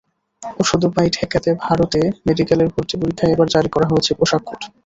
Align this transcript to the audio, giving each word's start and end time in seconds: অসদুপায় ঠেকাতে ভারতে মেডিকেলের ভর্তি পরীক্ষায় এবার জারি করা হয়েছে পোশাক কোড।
অসদুপায় 0.59 1.09
ঠেকাতে 1.13 1.49
ভারতে 1.63 1.99
মেডিকেলের 2.25 2.71
ভর্তি 2.73 2.95
পরীক্ষায় 3.01 3.33
এবার 3.33 3.47
জারি 3.47 3.69
করা 3.71 3.87
হয়েছে 3.91 4.11
পোশাক 4.19 4.41
কোড। 4.47 4.61